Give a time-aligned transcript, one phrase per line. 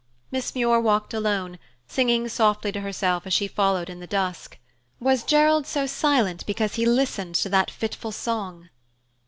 [0.31, 4.57] Miss Muir walked alone, singing softly to herself as she followed in the dusk.
[4.99, 8.69] Was Gerald so silent because he listened to that fitful song?